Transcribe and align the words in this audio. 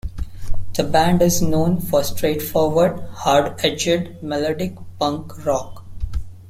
The 0.73 0.83
band 0.83 1.21
is 1.21 1.43
known 1.43 1.79
for 1.79 2.03
straightforward, 2.03 3.01
hard-edged 3.13 4.23
melodic 4.23 4.73
punk 4.97 5.45
rock. 5.45 5.85